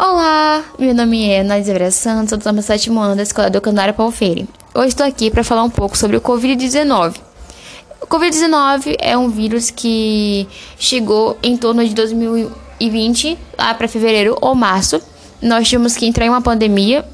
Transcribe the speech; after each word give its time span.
Olá, 0.00 0.62
meu 0.78 0.94
nome 0.94 1.28
é 1.28 1.40
Ana 1.40 1.58
Isabela 1.58 1.90
Santos, 1.90 2.28
sou 2.28 2.38
do 2.38 2.44
sétimo 2.44 2.62
sétimo 2.62 3.00
ano 3.00 3.16
da 3.16 3.24
Escola 3.24 3.50
do 3.50 3.60
Canário 3.60 3.92
Paulo 3.92 4.12
Freire. 4.12 4.48
Hoje 4.72 4.90
estou 4.90 5.04
aqui 5.04 5.28
para 5.28 5.42
falar 5.42 5.64
um 5.64 5.70
pouco 5.70 5.98
sobre 5.98 6.16
o 6.16 6.20
Covid-19. 6.20 7.16
O 8.00 8.06
Covid-19 8.06 8.94
é 9.00 9.18
um 9.18 9.28
vírus 9.28 9.72
que 9.72 10.46
chegou 10.78 11.36
em 11.42 11.56
torno 11.56 11.84
de 11.84 11.92
2020, 11.96 13.36
lá 13.58 13.74
para 13.74 13.88
fevereiro 13.88 14.38
ou 14.40 14.54
março. 14.54 15.02
Nós 15.42 15.68
tivemos 15.68 15.96
que 15.96 16.06
entrar 16.06 16.26
em 16.26 16.28
uma 16.28 16.42
pandemia. 16.42 17.04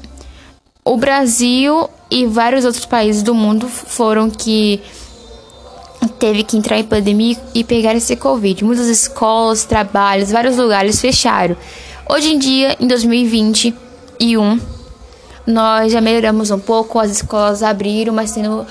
O 0.83 0.95
Brasil 0.95 1.89
e 2.11 2.27
vários 2.27 2.65
outros 2.65 2.85
países 2.85 3.23
do 3.23 3.33
mundo 3.33 3.67
foram 3.67 4.29
que 4.29 4.79
teve 6.19 6.43
que 6.43 6.55
entrar 6.55 6.77
em 6.77 6.83
pandemia 6.83 7.35
e 7.55 7.63
pegar 7.63 7.95
esse 7.95 8.15
Covid. 8.15 8.63
Muitas 8.63 8.85
escolas, 8.85 9.65
trabalhos, 9.65 10.31
vários 10.31 10.55
lugares 10.55 11.01
fecharam. 11.01 11.57
Hoje 12.07 12.33
em 12.33 12.37
dia, 12.37 12.77
em 12.79 12.85
2021, 12.85 14.61
nós 15.47 15.91
já 15.91 15.99
melhoramos 15.99 16.51
um 16.51 16.59
pouco, 16.59 16.99
as 16.99 17.09
escolas 17.09 17.63
abriram, 17.63 18.13
mas 18.13 18.31
tendo 18.31 18.67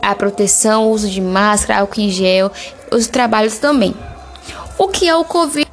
a 0.00 0.14
proteção, 0.14 0.86
o 0.86 0.92
uso 0.92 1.10
de 1.10 1.20
máscara, 1.20 1.80
álcool 1.80 2.00
em 2.00 2.08
gel, 2.08 2.52
os 2.92 3.08
trabalhos 3.08 3.58
também. 3.58 3.92
O 4.78 4.86
que 4.86 5.08
é 5.08 5.16
o 5.16 5.24
Covid? 5.24 5.68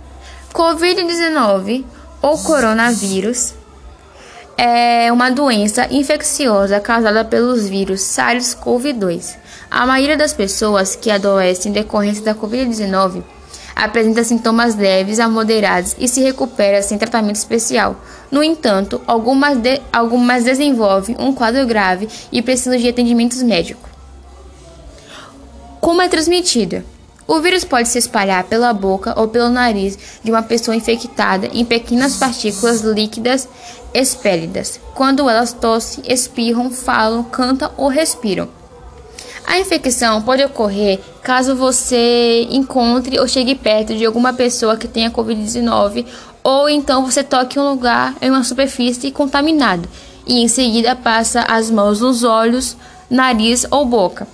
Covid-19 0.51 1.85
ou 2.23 2.39
coronavírus 2.39 3.53
é 4.57 5.11
uma 5.11 5.29
doença 5.29 5.87
infecciosa 5.91 6.79
causada 6.79 7.23
pelos 7.23 7.67
vírus 7.67 8.01
SARS-CoV-2. 8.01 9.35
A 9.69 9.85
maioria 9.85 10.17
das 10.17 10.33
pessoas 10.33 10.95
que 10.95 11.11
adoecem 11.11 11.69
em 11.69 11.73
decorrência 11.73 12.23
da 12.23 12.33
Covid-19 12.33 13.21
apresenta 13.75 14.23
sintomas 14.23 14.75
leves 14.75 15.19
a 15.19 15.27
moderados 15.27 15.95
e 15.99 16.07
se 16.07 16.21
recupera 16.21 16.81
sem 16.81 16.97
tratamento 16.97 17.35
especial. 17.35 17.97
No 18.31 18.43
entanto, 18.43 19.01
algumas, 19.05 19.57
de, 19.57 19.81
algumas 19.91 20.43
desenvolvem 20.43 21.17
um 21.19 21.33
quadro 21.33 21.65
grave 21.67 22.07
e 22.31 22.41
precisam 22.41 22.77
de 22.77 22.87
atendimentos 22.87 23.43
médicos. 23.43 23.89
Como 25.81 26.01
é 26.01 26.07
transmitida? 26.07 26.85
O 27.27 27.39
vírus 27.41 27.63
pode 27.63 27.89
se 27.89 27.97
espalhar 27.97 28.43
pela 28.43 28.71
boca 28.71 29.19
ou 29.19 29.27
pelo 29.27 29.49
nariz 29.49 29.97
de 30.23 30.31
uma 30.31 30.43
pessoa 30.43 30.75
infectada 30.75 31.49
em 31.51 31.65
pequenas 31.65 32.17
partículas 32.17 32.81
líquidas 32.81 33.47
expélidas, 33.93 34.79
quando 34.93 35.27
elas 35.27 35.53
tossem, 35.53 36.03
espirram, 36.07 36.69
falam, 36.69 37.23
cantam 37.23 37.71
ou 37.77 37.87
respiram. 37.87 38.47
A 39.47 39.59
infecção 39.59 40.21
pode 40.21 40.43
ocorrer 40.43 40.99
caso 41.21 41.55
você 41.55 42.47
encontre 42.49 43.19
ou 43.19 43.27
chegue 43.27 43.55
perto 43.55 43.95
de 43.95 44.05
alguma 44.05 44.33
pessoa 44.33 44.75
que 44.75 44.87
tenha 44.87 45.11
Covid-19 45.11 46.05
ou 46.43 46.67
então 46.67 47.05
você 47.05 47.23
toque 47.23 47.59
um 47.59 47.69
lugar 47.69 48.15
em 48.21 48.29
uma 48.29 48.43
superfície 48.43 49.11
contaminada 49.11 49.87
e 50.25 50.41
em 50.41 50.47
seguida 50.47 50.95
passa 50.95 51.41
as 51.41 51.69
mãos 51.69 52.01
nos 52.01 52.23
olhos, 52.23 52.75
nariz 53.09 53.65
ou 53.69 53.85
boca. 53.85 54.27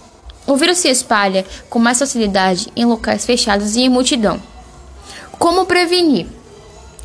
O 0.48 0.56
vírus 0.56 0.80
se 0.80 0.90
espalha 0.90 1.46
com 1.70 1.78
mais 1.78 2.00
facilidade 2.00 2.70
em 2.76 2.86
locais 2.86 3.26
fechados 3.26 3.76
e 3.76 3.82
em 3.82 3.90
multidão. 3.90 4.42
Como 5.38 5.66
prevenir? 5.66 6.28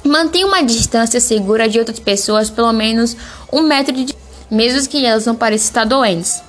Mantenha 0.05 0.47
uma 0.47 0.63
distância 0.63 1.21
segura 1.21 1.69
de 1.69 1.79
outras 1.79 1.99
pessoas, 1.99 2.49
pelo 2.49 2.73
menos 2.73 3.17
um 3.53 3.63
metro 3.63 3.93
de 3.93 4.15
mesmo 4.49 4.89
que 4.89 5.05
elas 5.05 5.27
não 5.27 5.35
pareçam 5.35 5.67
estar 5.67 5.85
doentes. 5.85 6.41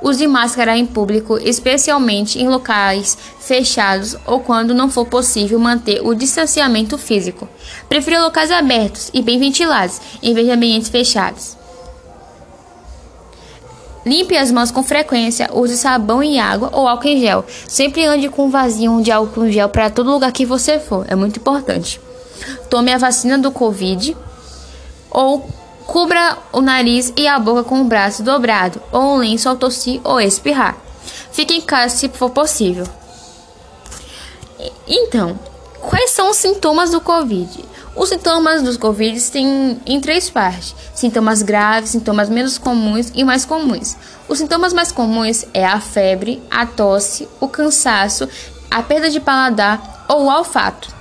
Use 0.00 0.26
máscara 0.26 0.76
em 0.76 0.86
público, 0.86 1.38
especialmente 1.38 2.38
em 2.38 2.48
locais 2.48 3.18
fechados 3.40 4.16
ou 4.26 4.40
quando 4.40 4.74
não 4.74 4.90
for 4.90 5.06
possível 5.06 5.58
manter 5.58 6.00
o 6.04 6.14
distanciamento 6.14 6.96
físico. 6.96 7.48
Prefira 7.88 8.22
locais 8.22 8.50
abertos 8.50 9.10
e 9.12 9.20
bem 9.20 9.38
ventilados, 9.38 10.00
em 10.22 10.34
vez 10.34 10.46
de 10.46 10.52
ambientes 10.52 10.88
fechados. 10.88 11.56
Limpe 14.06 14.36
as 14.36 14.50
mãos 14.50 14.70
com 14.70 14.82
frequência, 14.82 15.50
use 15.52 15.76
sabão 15.76 16.22
e 16.22 16.38
água 16.38 16.70
ou 16.72 16.88
álcool 16.88 17.08
em 17.08 17.20
gel. 17.20 17.44
Sempre 17.66 18.06
ande 18.06 18.28
com 18.28 18.46
um 18.46 18.50
vasinho 18.50 19.02
de 19.02 19.10
álcool 19.10 19.46
em 19.46 19.52
gel 19.52 19.68
para 19.68 19.90
todo 19.90 20.10
lugar 20.10 20.32
que 20.32 20.46
você 20.46 20.78
for, 20.78 21.04
é 21.08 21.14
muito 21.14 21.38
importante. 21.38 22.00
Tome 22.70 22.92
a 22.92 22.98
vacina 22.98 23.36
do 23.36 23.50
Covid 23.50 24.16
ou 25.10 25.48
Cubra 25.88 26.36
o 26.52 26.60
nariz 26.60 27.14
e 27.16 27.26
a 27.26 27.38
boca 27.38 27.64
com 27.64 27.80
o 27.80 27.84
braço 27.84 28.22
dobrado 28.22 28.78
ou 28.92 29.14
um 29.14 29.16
lenço 29.16 29.48
ao 29.48 29.56
tossir 29.56 30.02
ou 30.04 30.20
espirrar. 30.20 30.76
Fique 31.32 31.54
em 31.54 31.62
casa 31.62 31.96
se 31.96 32.10
for 32.10 32.28
possível. 32.28 32.86
Então, 34.86 35.40
quais 35.80 36.10
são 36.10 36.28
os 36.28 36.36
sintomas 36.36 36.90
do 36.90 37.00
Covid? 37.00 37.64
Os 37.96 38.10
sintomas 38.10 38.60
dos 38.60 38.76
Covid 38.76 39.18
têm 39.30 39.80
em 39.86 39.98
três 39.98 40.28
partes: 40.28 40.76
sintomas 40.94 41.40
graves, 41.40 41.88
sintomas 41.88 42.28
menos 42.28 42.58
comuns 42.58 43.10
e 43.14 43.24
mais 43.24 43.46
comuns. 43.46 43.96
Os 44.28 44.36
sintomas 44.36 44.74
mais 44.74 44.92
comuns 44.92 45.46
é 45.54 45.64
a 45.64 45.80
febre, 45.80 46.42
a 46.50 46.66
tosse, 46.66 47.26
o 47.40 47.48
cansaço, 47.48 48.28
a 48.70 48.82
perda 48.82 49.08
de 49.08 49.20
paladar 49.20 50.04
ou 50.06 50.24
o 50.24 50.28
olfato. 50.28 50.97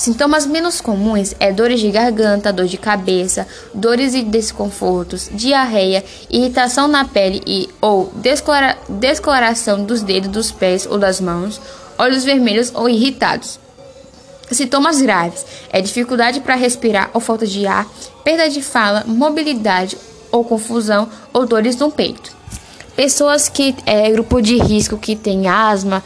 Sintomas 0.00 0.46
menos 0.46 0.80
comuns 0.80 1.34
é 1.38 1.52
dores 1.52 1.78
de 1.78 1.90
garganta, 1.90 2.50
dor 2.50 2.64
de 2.64 2.78
cabeça, 2.78 3.46
dores 3.74 4.14
e 4.14 4.22
desconfortos, 4.22 5.28
diarreia, 5.30 6.02
irritação 6.30 6.88
na 6.88 7.04
pele 7.04 7.42
e 7.46 7.68
ou 7.82 8.10
descolora, 8.14 8.78
descoloração 8.88 9.84
dos 9.84 10.02
dedos 10.02 10.30
dos 10.30 10.50
pés 10.50 10.86
ou 10.86 10.96
das 10.96 11.20
mãos, 11.20 11.60
olhos 11.98 12.24
vermelhos 12.24 12.72
ou 12.74 12.88
irritados. 12.88 13.60
Sintomas 14.50 15.02
graves 15.02 15.44
é 15.70 15.82
dificuldade 15.82 16.40
para 16.40 16.54
respirar 16.54 17.10
ou 17.12 17.20
falta 17.20 17.46
de 17.46 17.66
ar, 17.66 17.86
perda 18.24 18.48
de 18.48 18.62
fala, 18.62 19.04
mobilidade 19.06 19.98
ou 20.32 20.42
confusão 20.42 21.10
ou 21.30 21.44
dores 21.44 21.76
no 21.76 21.90
peito. 21.90 22.34
Pessoas 22.96 23.50
que 23.50 23.76
é 23.84 24.10
grupo 24.10 24.40
de 24.40 24.56
risco 24.56 24.96
que 24.96 25.14
tem 25.14 25.46
asma, 25.46 26.02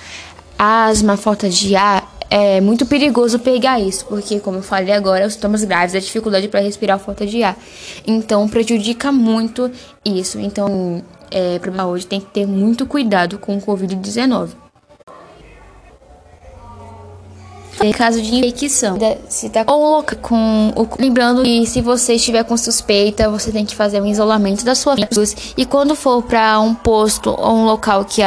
asma, 0.58 1.16
falta 1.16 1.48
de 1.48 1.76
ar, 1.76 2.13
é 2.36 2.60
muito 2.60 2.84
perigoso 2.84 3.38
pegar 3.38 3.78
isso, 3.78 4.06
porque, 4.06 4.40
como 4.40 4.58
eu 4.58 4.62
falei 4.62 4.92
agora, 4.92 5.24
os 5.24 5.34
sintomas 5.34 5.62
graves, 5.62 5.94
a 5.94 6.00
dificuldade 6.00 6.48
para 6.48 6.58
respirar, 6.58 6.98
falta 6.98 7.24
de 7.24 7.44
ar. 7.44 7.56
Então, 8.04 8.48
prejudica 8.48 9.12
muito 9.12 9.70
isso. 10.04 10.40
Então, 10.40 11.00
é, 11.30 11.60
para 11.60 11.86
hoje 11.86 12.04
tem 12.08 12.18
que 12.18 12.26
ter 12.26 12.44
muito 12.44 12.86
cuidado 12.86 13.38
com 13.38 13.56
o 13.56 13.60
Covid-19. 13.60 14.48
Em 17.80 17.92
caso 17.92 18.20
de 18.20 18.34
infecção, 18.34 18.98
se 19.28 19.48
tá 19.48 19.64
ou 19.68 20.04
com 20.20 20.72
o, 20.74 20.88
lembrando 20.98 21.44
que 21.44 21.64
se 21.66 21.80
você 21.80 22.14
estiver 22.14 22.42
com 22.42 22.56
suspeita, 22.56 23.30
você 23.30 23.52
tem 23.52 23.64
que 23.64 23.76
fazer 23.76 24.00
um 24.00 24.06
isolamento 24.06 24.64
da 24.64 24.74
sua 24.74 24.96
vida. 24.96 25.08
E 25.56 25.64
quando 25.64 25.94
for 25.94 26.20
para 26.20 26.58
um 26.58 26.74
posto 26.74 27.30
ou 27.30 27.52
um 27.54 27.64
local 27.64 28.04
que 28.04 28.22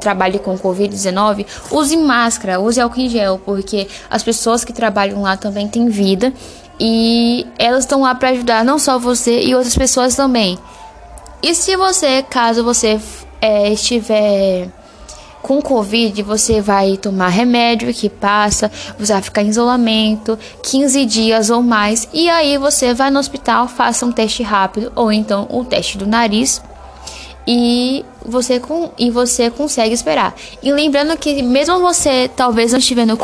trabalhe 0.00 0.38
com 0.38 0.58
Covid-19, 0.58 1.46
use 1.70 1.96
máscara, 1.96 2.60
use 2.60 2.80
álcool 2.80 3.00
em 3.00 3.08
gel, 3.08 3.40
porque 3.44 3.88
as 4.10 4.22
pessoas 4.22 4.64
que 4.64 4.72
trabalham 4.72 5.22
lá 5.22 5.36
também 5.36 5.68
têm 5.68 5.88
vida 5.88 6.32
e 6.78 7.46
elas 7.58 7.84
estão 7.84 8.02
lá 8.02 8.14
para 8.14 8.30
ajudar 8.30 8.64
não 8.64 8.78
só 8.78 8.98
você 8.98 9.42
e 9.42 9.54
outras 9.54 9.76
pessoas 9.76 10.14
também. 10.14 10.58
E 11.42 11.54
se 11.54 11.76
você, 11.76 12.22
caso 12.22 12.64
você 12.64 13.00
é, 13.40 13.72
estiver 13.72 14.68
com 15.42 15.60
Covid, 15.60 16.22
você 16.22 16.62
vai 16.62 16.96
tomar 16.96 17.28
remédio 17.28 17.92
que 17.92 18.08
passa, 18.08 18.70
você 18.98 19.12
vai 19.12 19.20
ficar 19.20 19.42
em 19.42 19.48
isolamento 19.48 20.38
15 20.62 21.04
dias 21.04 21.50
ou 21.50 21.62
mais, 21.62 22.08
e 22.14 22.30
aí 22.30 22.56
você 22.56 22.94
vai 22.94 23.10
no 23.10 23.18
hospital, 23.18 23.68
faça 23.68 24.06
um 24.06 24.12
teste 24.12 24.42
rápido 24.42 24.90
ou 24.96 25.12
então 25.12 25.46
um 25.50 25.62
teste 25.62 25.98
do 25.98 26.06
nariz 26.06 26.62
e 27.46 28.04
você 28.24 28.58
com, 28.58 28.90
e 28.98 29.10
você 29.10 29.50
consegue 29.50 29.94
esperar. 29.94 30.34
E 30.62 30.72
lembrando 30.72 31.16
que 31.16 31.42
mesmo 31.42 31.78
você 31.80 32.28
talvez 32.34 32.72
não 32.72 32.78
estiver 32.78 33.06
no 33.06 33.16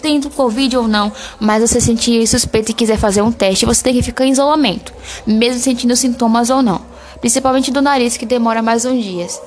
tendo 0.00 0.28
Covid 0.28 0.76
ou 0.76 0.86
não, 0.86 1.10
mas 1.40 1.62
você 1.62 1.80
sentir 1.80 2.26
suspeito 2.26 2.70
e 2.70 2.74
quiser 2.74 2.98
fazer 2.98 3.22
um 3.22 3.32
teste, 3.32 3.64
você 3.64 3.82
tem 3.82 3.94
que 3.94 4.02
ficar 4.02 4.26
em 4.26 4.32
isolamento, 4.32 4.92
mesmo 5.26 5.58
sentindo 5.60 5.96
sintomas 5.96 6.50
ou 6.50 6.62
não, 6.62 6.82
principalmente 7.20 7.70
do 7.70 7.80
nariz 7.80 8.16
que 8.18 8.26
demora 8.26 8.60
mais 8.60 8.84
uns 8.84 9.02
dias. 9.02 9.40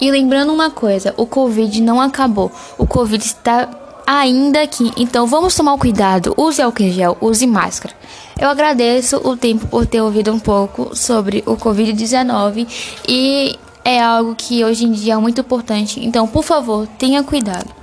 E 0.00 0.10
lembrando 0.10 0.52
uma 0.52 0.70
coisa, 0.70 1.14
o 1.16 1.26
Covid 1.26 1.80
não 1.80 2.00
acabou. 2.00 2.50
O 2.76 2.86
Covid 2.86 3.24
está 3.24 3.66
ainda 4.06 4.62
aqui. 4.62 4.92
Então 4.96 5.26
vamos 5.26 5.54
tomar 5.54 5.76
cuidado. 5.78 6.34
Use 6.36 6.60
álcool 6.60 6.90
gel, 6.90 7.16
use 7.20 7.46
máscara. 7.46 7.94
Eu 8.38 8.48
agradeço 8.48 9.16
o 9.18 9.36
tempo 9.36 9.66
por 9.66 9.86
ter 9.86 10.00
ouvido 10.00 10.32
um 10.32 10.38
pouco 10.38 10.96
sobre 10.96 11.42
o 11.46 11.56
Covid-19 11.56 12.66
e 13.08 13.58
é 13.84 14.00
algo 14.00 14.34
que 14.34 14.64
hoje 14.64 14.84
em 14.84 14.92
dia 14.92 15.14
é 15.14 15.16
muito 15.16 15.40
importante. 15.40 16.04
Então, 16.04 16.26
por 16.26 16.42
favor, 16.42 16.86
tenha 16.98 17.22
cuidado. 17.22 17.81